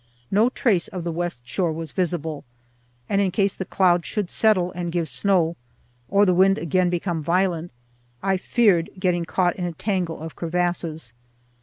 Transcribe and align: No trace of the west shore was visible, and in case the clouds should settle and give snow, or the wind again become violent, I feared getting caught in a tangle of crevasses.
No 0.31 0.49
trace 0.49 0.87
of 0.87 1.03
the 1.03 1.11
west 1.11 1.43
shore 1.47 1.71
was 1.71 1.91
visible, 1.91 2.43
and 3.07 3.21
in 3.21 3.29
case 3.29 3.53
the 3.53 3.65
clouds 3.65 4.07
should 4.07 4.31
settle 4.31 4.71
and 4.71 4.91
give 4.91 5.07
snow, 5.07 5.55
or 6.09 6.25
the 6.25 6.33
wind 6.33 6.57
again 6.57 6.89
become 6.89 7.21
violent, 7.21 7.69
I 8.23 8.37
feared 8.37 8.89
getting 8.97 9.25
caught 9.25 9.57
in 9.57 9.65
a 9.65 9.73
tangle 9.73 10.19
of 10.19 10.35
crevasses. 10.35 11.13